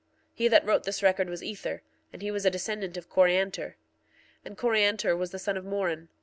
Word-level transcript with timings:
He 0.33 0.47
that 0.47 0.65
wrote 0.65 0.83
this 0.83 1.03
record 1.03 1.29
was 1.29 1.43
Ether, 1.43 1.83
and 2.11 2.23
he 2.23 2.31
was 2.31 2.43
a 2.43 2.49
descendant 2.49 2.97
of 2.97 3.07
Coriantor. 3.07 3.75
1:7 4.43 4.57
Coriantor 4.57 5.15
was 5.15 5.29
the 5.29 5.37
son 5.37 5.57
of 5.57 5.63
Moron. 5.63 6.09